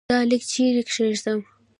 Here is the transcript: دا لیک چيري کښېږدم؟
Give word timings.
دا 0.09 0.17
لیک 0.29 0.43
چيري 0.51 0.81
کښېږدم؟ 0.87 1.39